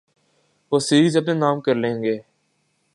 [0.71, 2.17] وہ سیریز اپنے نام کر لیں گے۔